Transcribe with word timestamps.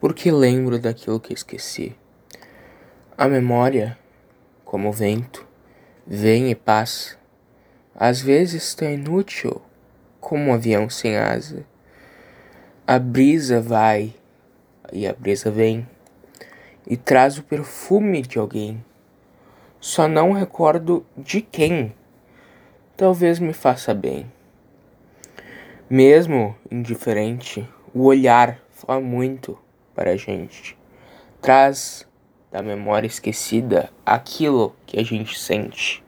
porque 0.00 0.30
lembro 0.30 0.78
daquilo 0.78 1.20
que 1.20 1.34
esqueci. 1.34 1.94
A 3.16 3.26
memória, 3.26 3.98
como 4.64 4.88
o 4.88 4.92
vento, 4.92 5.46
vem 6.06 6.50
e 6.50 6.54
passa. 6.54 7.16
Às 7.94 8.20
vezes 8.20 8.74
tão 8.74 8.90
inútil 8.90 9.60
como 10.20 10.44
um 10.44 10.54
avião 10.54 10.88
sem 10.88 11.16
asa. 11.16 11.64
A 12.86 12.98
brisa 12.98 13.60
vai 13.60 14.14
e 14.92 15.06
a 15.06 15.12
brisa 15.12 15.50
vem 15.50 15.86
e 16.86 16.96
traz 16.96 17.36
o 17.38 17.42
perfume 17.42 18.22
de 18.22 18.38
alguém. 18.38 18.82
Só 19.80 20.08
não 20.08 20.32
recordo 20.32 21.04
de 21.16 21.40
quem. 21.40 21.92
Talvez 22.96 23.38
me 23.38 23.52
faça 23.52 23.92
bem. 23.92 24.30
Mesmo 25.90 26.56
indiferente, 26.70 27.68
o 27.94 28.04
olhar 28.04 28.60
fala 28.70 29.00
muito 29.00 29.58
para 29.98 30.12
a 30.12 30.16
gente. 30.16 30.78
Traz 31.42 32.06
da 32.52 32.62
memória 32.62 33.08
esquecida 33.08 33.90
aquilo 34.06 34.72
que 34.86 34.96
a 34.96 35.02
gente 35.02 35.36
sente. 35.36 36.04